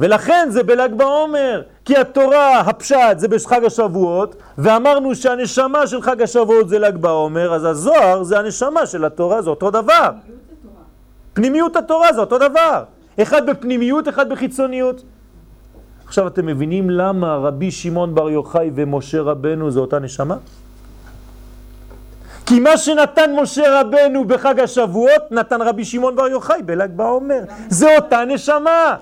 [0.00, 6.68] ולכן זה בל"ג בעומר, כי התורה, הפשט, זה בחג השבועות, ואמרנו שהנשמה של חג השבועות
[6.68, 10.10] זה ל"ג בעומר, אז הזוהר זה הנשמה של התורה, זה אותו דבר.
[11.32, 12.84] פנימיות התורה זה אותו דבר.
[13.22, 15.02] אחד בפנימיות, אחד בחיצוניות.
[16.06, 20.36] עכשיו אתם מבינים למה רבי שמעון בר יוחאי ומשה רבנו זה אותה נשמה?
[22.46, 27.40] כי מה שנתן משה רבנו בחג השבועות, נתן רבי שמעון בר יוחאי בל"ג בעומר.
[27.68, 28.96] זה אותה נשמה.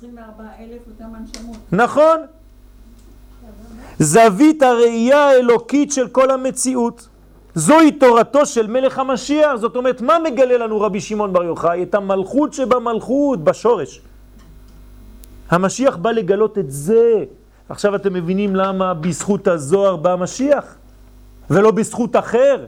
[0.00, 1.56] זה ה-24 אלף אותם הנשמות.
[1.72, 2.16] נכון.
[3.98, 7.08] זווית הראייה האלוקית של כל המציאות.
[7.54, 9.56] זוהי תורתו של מלך המשיח.
[9.56, 11.82] זאת אומרת, מה מגלה לנו רבי שמעון בר יוחאי?
[11.82, 14.00] את המלכות שבמלכות, בשורש.
[15.50, 17.24] המשיח בא לגלות את זה.
[17.68, 20.64] עכשיו אתם מבינים למה בזכות הזוהר בא המשיח,
[21.50, 22.66] ולא בזכות אחר.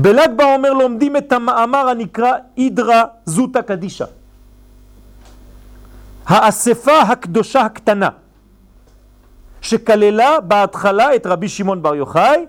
[0.00, 4.04] בל"ג בעומר לומדים את המאמר הנקרא אידרא זוטה קדישה.
[6.26, 8.08] האספה הקדושה הקטנה,
[9.60, 12.46] שכללה בהתחלה את רבי שמעון בר יוחאי,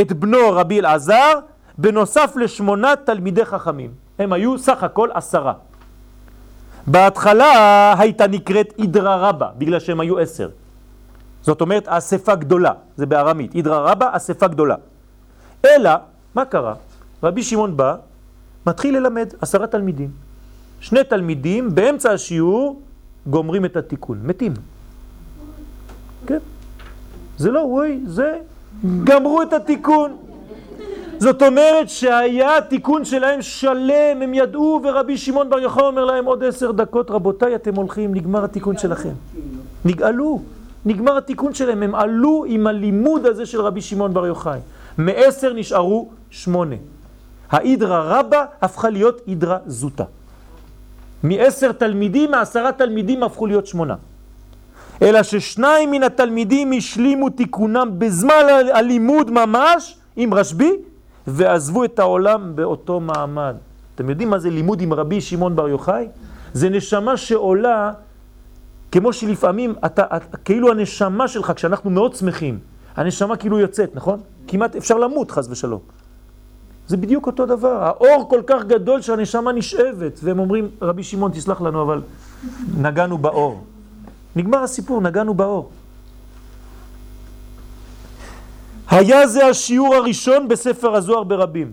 [0.00, 1.38] את בנו רבי אלעזר,
[1.78, 3.90] בנוסף לשמונה תלמידי חכמים.
[4.18, 5.52] הם היו סך הכל עשרה.
[6.86, 10.48] בהתחלה הייתה נקראת אידרא רבה, בגלל שהם היו עשר.
[11.42, 14.74] זאת אומרת, אספה גדולה, זה בארמית, אידרא רבה, אספה גדולה.
[15.66, 15.90] אלא,
[16.34, 16.87] מה קרה?
[17.22, 17.96] רבי שמעון בא,
[18.66, 20.10] מתחיל ללמד עשרה תלמידים.
[20.80, 22.80] שני תלמידים באמצע השיעור
[23.26, 24.52] גומרים את התיקון, מתים.
[26.26, 26.38] כן.
[27.38, 28.38] זה לא, וואי, זה,
[29.04, 30.16] גמרו את התיקון.
[31.18, 36.44] זאת אומרת שהיה תיקון שלהם שלם, הם ידעו, ורבי שמעון בר יוחאי אומר להם עוד
[36.44, 39.12] עשר דקות, רבותיי, אתם הולכים, נגמר התיקון שלכם.
[39.84, 40.42] נגאלו,
[40.86, 44.58] נגמר התיקון שלהם, הם עלו עם הלימוד הזה של רבי שמעון בר יוחאי.
[44.98, 46.76] מעשר נשארו שמונה.
[47.50, 50.04] האידרא רבה הפכה להיות אידרא זוטה.
[51.22, 53.94] מעשר תלמידים, מעשרה תלמידים הפכו להיות שמונה.
[55.02, 58.42] אלא ששניים מן התלמידים השלימו תיקונם בזמן
[58.74, 60.72] הלימוד ממש עם רשב"י,
[61.26, 63.54] ועזבו את העולם באותו מעמד.
[63.94, 66.08] אתם יודעים מה זה לימוד עם רבי שמעון בר יוחאי?
[66.52, 67.92] זה נשמה שעולה,
[68.92, 72.58] כמו שלפעמים, אתה, אתה, כאילו הנשמה שלך, כשאנחנו מאוד שמחים,
[72.96, 74.20] הנשמה כאילו יוצאת, נכון?
[74.48, 75.80] כמעט אפשר למות, חס ושלום.
[76.88, 77.82] זה בדיוק אותו דבר.
[77.84, 82.02] האור כל כך גדול שהנשמה נשאבת, והם אומרים, רבי שמעון, תסלח לנו, אבל
[82.78, 83.64] נגענו באור.
[84.36, 85.70] נגמר הסיפור, נגענו באור.
[88.90, 91.72] היה זה השיעור הראשון בספר הזוהר ברבים.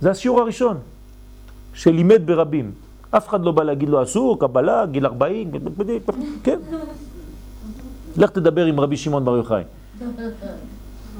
[0.00, 0.76] זה השיעור הראשון
[1.74, 2.72] שלימד ברבים.
[3.10, 5.50] אף אחד לא בא להגיד לו אסור, קבלה, גיל 40,
[6.42, 6.58] כן.
[8.16, 9.62] לך תדבר עם רבי שמעון בר יוחאי.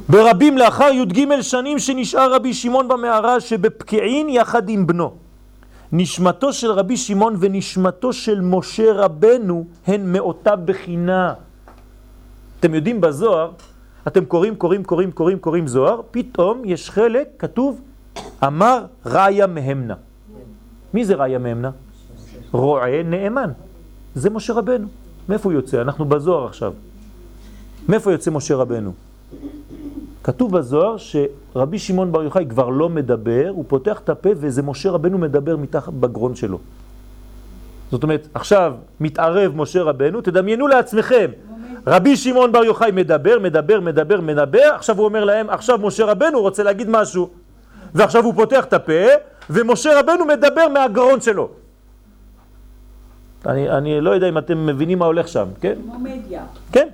[0.09, 5.15] ברבים לאחר י"ג שנים שנשאר רבי שמעון במערה שבפקיעין יחד עם בנו.
[5.93, 11.35] נשמתו של רבי שמעון ונשמתו של משה רבנו הן מאותה בחינה.
[12.61, 13.51] אתם יודעים בזוהר,
[14.07, 17.81] אתם קוראים, קוראים, קוראים, קוראים, קוראים זוהר, פתאום יש חלק, כתוב,
[18.47, 19.95] אמר ראיה מהמנה.
[20.95, 21.71] מי זה ראיה מהמנה?
[22.53, 23.51] רועה נאמן.
[24.15, 24.89] זה משה רבנו.
[25.29, 25.81] מאיפה הוא יוצא?
[25.83, 26.73] אנחנו בזוהר עכשיו.
[27.89, 28.93] מאיפה יוצא משה רבנו?
[30.27, 34.91] כתוב בזוהר שרבי שמעון בר יוחאי כבר לא מדבר, הוא פותח את הפה וזה משה
[34.91, 36.59] רבנו מדבר מתחת בגרון שלו.
[37.91, 41.31] זאת אומרת, עכשיו מתערב משה רבנו, תדמיינו לעצמכם,
[41.87, 46.41] רבי שמעון בר יוחאי מדבר, מדבר, מדבר, מדבר, עכשיו הוא אומר להם, עכשיו משה רבנו
[46.41, 47.29] רוצה להגיד משהו.
[47.95, 49.03] ועכשיו הוא פותח את הפה,
[49.51, 51.49] ומשה רבנו מדבר מהגרון שלו.
[53.47, 55.75] אני, אני לא יודע אם אתם מבינים מה הולך שם, כן?
[55.85, 56.43] כמו מדיה.
[56.73, 56.89] כן.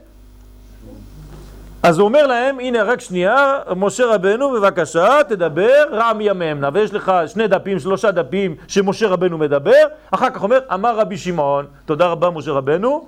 [1.82, 7.12] אז הוא אומר להם, הנה רק שנייה, משה רבנו בבקשה תדבר רם יממנה ויש לך
[7.26, 12.30] שני דפים, שלושה דפים שמשה רבנו מדבר אחר כך אומר, אמר רבי שמעון, תודה רבה
[12.30, 13.06] משה רבנו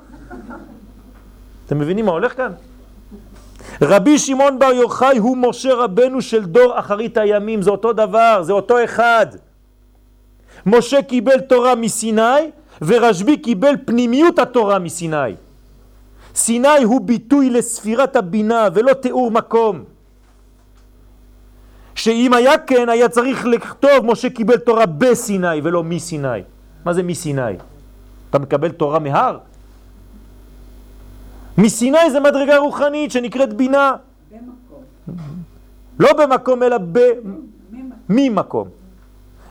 [1.67, 2.53] אתם מבינים מה הולך כאן?
[3.83, 8.53] רבי שמעון בר יוחאי הוא משה רבנו של דור אחרית הימים, זה אותו דבר, זה
[8.53, 9.27] אותו אחד.
[10.67, 12.51] משה קיבל תורה מסיני
[12.83, 15.35] ורשב"י קיבל פנימיות התורה מסיני.
[16.35, 19.85] סיני הוא ביטוי לספירת הבינה ולא תיאור מקום.
[21.95, 26.43] שאם היה כן, היה צריך לכתוב משה קיבל תורה בסיני ולא מסיני.
[26.85, 27.57] מה זה מסיני?
[28.31, 29.39] אתה מקבל תורה מהר?
[31.59, 33.97] מסיני זה מדרגה רוחנית שנקראת בינה.
[34.31, 34.83] במקום.
[35.99, 36.77] לא במקום אלא
[38.09, 38.69] ממקום.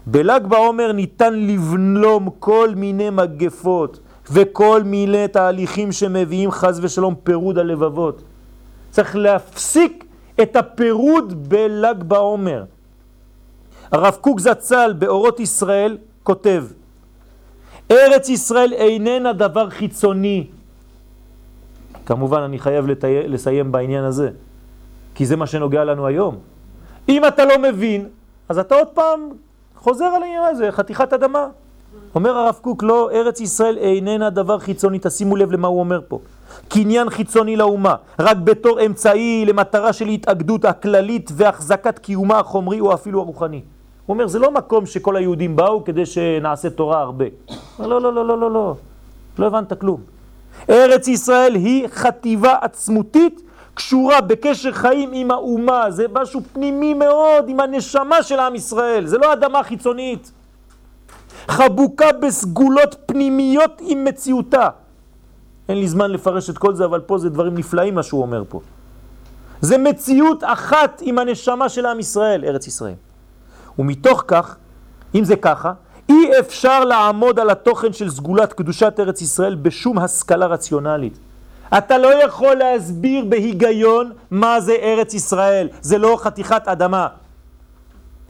[0.06, 4.00] בל"ג בעומר ניתן לבלום כל מיני מגפות
[4.32, 8.22] וכל מיני תהליכים שמביאים חז ושלום פירוד הלבבות.
[8.92, 10.06] צריך להפסיק
[10.42, 12.64] את הפירוד בל"ג בעומר.
[13.92, 16.64] הרב קוק זצ"ל באורות ישראל כותב
[17.92, 20.48] ארץ ישראל איננה דבר חיצוני.
[22.06, 23.28] כמובן, אני חייב לתי...
[23.28, 24.30] לסיים בעניין הזה,
[25.16, 26.38] כי זה מה שנוגע לנו היום.
[27.10, 28.08] אם אתה לא מבין,
[28.50, 29.30] אז אתה עוד פעם
[29.76, 31.48] חוזר על העניין הזה, חתיכת אדמה.
[32.16, 36.20] אומר הרב קוק, לא, ארץ ישראל איננה דבר חיצוני, תשימו לב למה הוא אומר פה.
[36.70, 43.20] קניין חיצוני לאומה, רק בתור אמצעי למטרה של התאגדות הכללית והחזקת קיומה החומרי או אפילו
[43.20, 43.62] הרוחני.
[44.06, 47.26] הוא אומר, זה לא מקום שכל היהודים באו כדי שנעשה תורה הרבה.
[47.80, 48.76] לא, לא, לא, לא, לא, לא,
[49.40, 50.02] לא הבנת כלום.
[50.70, 53.42] ארץ ישראל היא חטיבה עצמותית
[53.74, 59.18] קשורה בקשר חיים עם האומה, זה משהו פנימי מאוד עם הנשמה של עם ישראל, זה
[59.18, 60.32] לא אדמה חיצונית.
[61.48, 64.70] חבוקה בסגולות פנימיות עם מציאותה.
[65.70, 68.44] אין לי זמן לפרש את כל זה, אבל פה זה דברים נפלאים מה שהוא אומר
[68.50, 68.60] פה.
[69.62, 72.94] זה מציאות אחת עם הנשמה של עם ישראל, ארץ ישראל.
[73.80, 74.56] ומתוך כך,
[75.16, 75.74] אם זה ככה,
[76.10, 81.18] אי אפשר לעמוד על התוכן של סגולת קדושת ארץ ישראל בשום השכלה רציונלית.
[81.78, 85.70] אתה לא יכול להסביר בהיגיון מה זה ארץ ישראל.
[85.82, 87.08] זה לא חתיכת אדמה.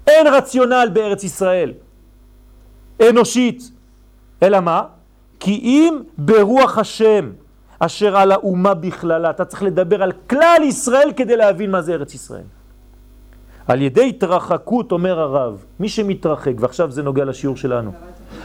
[0.07, 1.73] אין רציונל בארץ ישראל.
[3.01, 3.71] אנושית.
[4.43, 4.81] אלא מה?
[5.39, 7.31] כי אם ברוח השם
[7.79, 12.13] אשר על האומה בכללה, אתה צריך לדבר על כלל ישראל כדי להבין מה זה ארץ
[12.13, 12.43] ישראל.
[13.67, 17.91] על ידי התרחקות, אומר הרב, מי שמתרחק, ועכשיו זה נוגע לשיעור שלנו,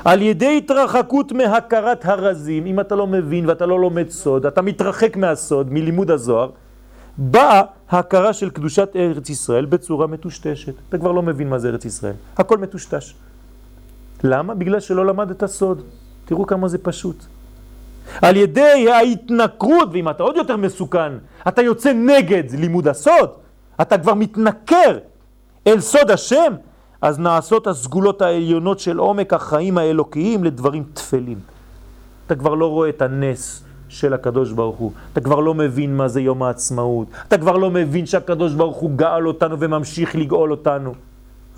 [0.05, 5.17] על ידי התרחקות מהכרת הרזים, אם אתה לא מבין ואתה לא לומד סוד, אתה מתרחק
[5.17, 6.51] מהסוד, מלימוד הזוהר,
[7.19, 10.75] באה ההכרה של קדושת ארץ ישראל בצורה מטושטשת.
[10.89, 13.15] אתה כבר לא מבין מה זה ארץ ישראל, הכל מטושטש.
[14.25, 14.55] למה?
[14.55, 15.83] בגלל שלא למד את הסוד.
[16.25, 17.25] תראו כמה זה פשוט.
[18.23, 21.13] על ידי ההתנכרות, ואם אתה עוד יותר מסוכן,
[21.49, 23.31] אתה יוצא נגד לימוד הסוד,
[23.81, 24.99] אתה כבר מתנכר
[25.67, 26.53] אל סוד השם,
[27.03, 31.39] אז נעשות הסגולות העליונות של עומק החיים האלוקיים לדברים תפלים.
[32.27, 36.09] אתה כבר לא רואה את הנס של הקדוש ברוך הוא, אתה כבר לא מבין מה
[36.09, 40.95] זה יום העצמאות, אתה כבר לא מבין שהקדוש ברוך הוא גאל אותנו וממשיך לגאול אותנו.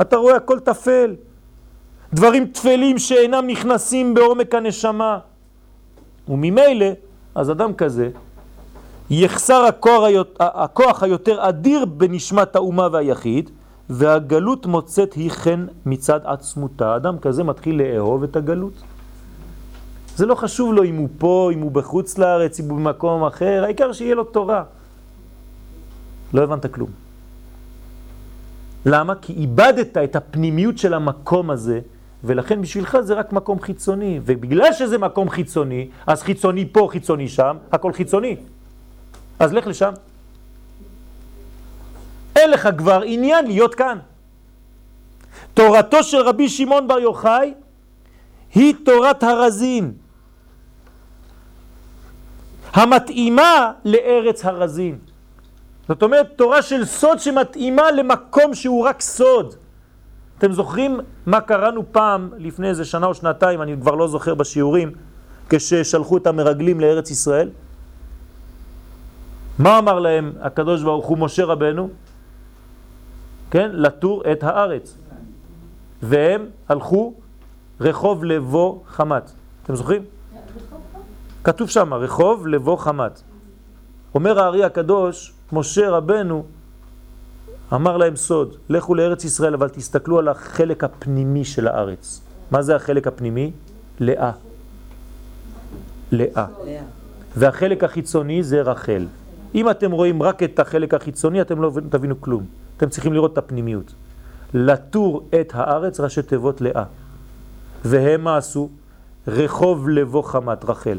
[0.00, 1.14] אתה רואה הכל תפל.
[2.14, 5.18] דברים תפלים שאינם נכנסים בעומק הנשמה.
[6.28, 6.86] וממילא,
[7.34, 8.11] אז אדם כזה,
[9.11, 10.02] יחסר הכוח,
[10.40, 13.50] הכוח היותר אדיר בנשמת האומה והיחיד,
[13.90, 16.96] והגלות מוצאת היא חן מצד עצמותה.
[16.96, 18.72] אדם כזה מתחיל לאהוב את הגלות.
[20.16, 23.64] זה לא חשוב לו אם הוא פה, אם הוא בחוץ לארץ, אם הוא במקום אחר,
[23.64, 24.62] העיקר שיהיה לו תורה.
[26.32, 26.90] לא הבנת כלום.
[28.86, 29.14] למה?
[29.14, 31.80] כי איבדת את הפנימיות של המקום הזה,
[32.24, 34.20] ולכן בשבילך זה רק מקום חיצוני.
[34.24, 38.36] ובגלל שזה מקום חיצוני, אז חיצוני פה, חיצוני שם, הכל חיצוני.
[39.38, 39.92] אז לך לשם.
[42.36, 43.98] אין לך כבר עניין להיות כאן.
[45.54, 47.54] תורתו של רבי שמעון בר יוחאי
[48.54, 49.92] היא תורת הרזין,
[52.72, 54.98] המתאימה לארץ הרזין.
[55.88, 59.54] זאת אומרת, תורה של סוד שמתאימה למקום שהוא רק סוד.
[60.41, 64.93] אתם זוכרים מה קראנו פעם, לפני איזה שנה או שנתיים, אני כבר לא זוכר בשיעורים,
[65.49, 67.51] כששלחו את המרגלים לארץ ישראל?
[69.59, 71.88] מה אמר להם הקדוש ברוך הוא, משה רבנו?
[73.51, 74.97] כן, לטור את הארץ.
[76.03, 77.14] והם הלכו
[77.80, 79.32] רחוב לבו חמת.
[79.62, 80.03] אתם זוכרים?
[81.45, 83.22] כתוב שם, רחוב לבו חמת.
[84.14, 86.45] אומר הארי הקדוש, משה רבנו
[87.72, 92.20] אמר להם סוד, לכו לארץ ישראל, אבל תסתכלו על החלק הפנימי של הארץ.
[92.50, 93.50] מה זה החלק הפנימי?
[94.00, 94.30] לאה.
[96.12, 96.46] לאה.
[97.36, 99.06] והחלק החיצוני זה רחל.
[99.54, 102.44] אם אתם רואים רק את החלק החיצוני, אתם לא תבינו כלום.
[102.76, 103.92] אתם צריכים לראות את הפנימיות.
[104.54, 106.84] לטור את הארץ ראשי תיבות לאה.
[107.84, 108.68] והם מה עשו?
[109.28, 110.98] רחוב לבו חמת, רחל.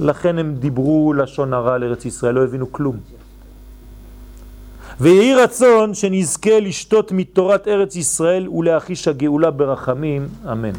[0.00, 2.96] לכן הם דיברו לשון הרע לארץ ישראל, לא הבינו כלום.
[5.00, 10.72] ויהי רצון שנזכה לשתות מתורת ארץ ישראל ולהחיש הגאולה ברחמים, אמן.